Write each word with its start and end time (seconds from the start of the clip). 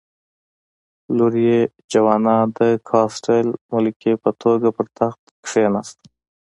لور 1.17 1.33
یې 1.47 1.59
جوانا 1.91 2.37
د 2.57 2.59
کاسټل 2.89 3.45
ملکې 3.73 4.13
په 4.23 4.29
توګه 4.41 4.67
پر 4.77 4.85
تخت 4.97 5.21
کېناسته. 5.47 6.05